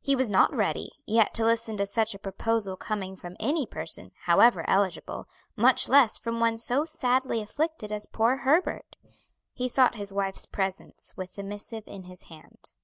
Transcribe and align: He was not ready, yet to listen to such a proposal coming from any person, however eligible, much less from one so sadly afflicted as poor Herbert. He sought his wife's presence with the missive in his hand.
He 0.00 0.14
was 0.14 0.30
not 0.30 0.54
ready, 0.54 0.92
yet 1.04 1.34
to 1.34 1.44
listen 1.44 1.76
to 1.78 1.86
such 1.86 2.14
a 2.14 2.18
proposal 2.20 2.76
coming 2.76 3.16
from 3.16 3.36
any 3.40 3.66
person, 3.66 4.12
however 4.20 4.64
eligible, 4.70 5.26
much 5.56 5.88
less 5.88 6.16
from 6.16 6.38
one 6.38 6.58
so 6.58 6.84
sadly 6.84 7.42
afflicted 7.42 7.90
as 7.90 8.06
poor 8.06 8.36
Herbert. 8.36 8.94
He 9.52 9.68
sought 9.68 9.96
his 9.96 10.14
wife's 10.14 10.46
presence 10.46 11.14
with 11.16 11.34
the 11.34 11.42
missive 11.42 11.82
in 11.88 12.04
his 12.04 12.28
hand. 12.30 12.74